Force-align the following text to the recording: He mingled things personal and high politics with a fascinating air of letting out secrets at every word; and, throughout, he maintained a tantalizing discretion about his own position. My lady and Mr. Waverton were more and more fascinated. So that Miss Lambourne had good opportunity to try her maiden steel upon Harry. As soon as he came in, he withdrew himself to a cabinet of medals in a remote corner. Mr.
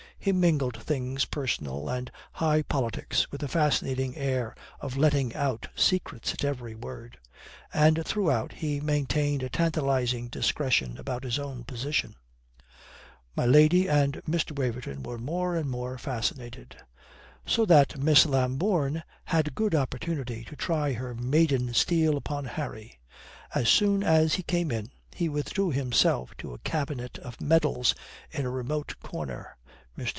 He 0.23 0.31
mingled 0.33 0.77
things 0.83 1.25
personal 1.25 1.89
and 1.89 2.11
high 2.33 2.61
politics 2.61 3.31
with 3.31 3.41
a 3.41 3.47
fascinating 3.47 4.15
air 4.15 4.53
of 4.79 4.95
letting 4.95 5.33
out 5.33 5.67
secrets 5.75 6.31
at 6.31 6.43
every 6.43 6.75
word; 6.75 7.17
and, 7.73 8.05
throughout, 8.05 8.51
he 8.53 8.79
maintained 8.79 9.41
a 9.41 9.49
tantalizing 9.49 10.27
discretion 10.27 10.99
about 10.99 11.23
his 11.23 11.39
own 11.39 11.63
position. 11.63 12.13
My 13.35 13.47
lady 13.47 13.89
and 13.89 14.21
Mr. 14.29 14.55
Waverton 14.55 15.01
were 15.01 15.17
more 15.17 15.55
and 15.55 15.67
more 15.67 15.97
fascinated. 15.97 16.77
So 17.47 17.65
that 17.65 17.97
Miss 17.97 18.27
Lambourne 18.27 19.01
had 19.25 19.55
good 19.55 19.73
opportunity 19.73 20.43
to 20.43 20.55
try 20.55 20.93
her 20.93 21.15
maiden 21.15 21.73
steel 21.73 22.15
upon 22.15 22.45
Harry. 22.45 22.99
As 23.55 23.69
soon 23.69 24.03
as 24.03 24.35
he 24.35 24.43
came 24.43 24.69
in, 24.69 24.91
he 25.15 25.29
withdrew 25.29 25.71
himself 25.71 26.37
to 26.37 26.53
a 26.53 26.59
cabinet 26.59 27.17
of 27.17 27.41
medals 27.41 27.95
in 28.29 28.45
a 28.45 28.51
remote 28.51 28.93
corner. 29.01 29.57
Mr. 29.57 29.57